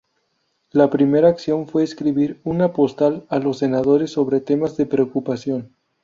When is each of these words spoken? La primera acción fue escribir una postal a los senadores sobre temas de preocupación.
La 0.71 0.89
primera 0.89 1.27
acción 1.29 1.67
fue 1.67 1.83
escribir 1.83 2.41
una 2.43 2.73
postal 2.73 3.27
a 3.29 3.37
los 3.37 3.59
senadores 3.59 4.09
sobre 4.09 4.41
temas 4.41 4.75
de 4.75 4.87
preocupación. 4.87 5.75